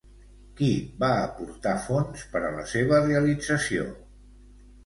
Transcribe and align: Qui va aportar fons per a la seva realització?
Qui 0.59 0.69
va 1.03 1.09
aportar 1.25 1.75
fons 1.87 2.25
per 2.33 2.43
a 2.47 2.51
la 2.57 2.65
seva 2.75 3.03
realització? 3.07 3.87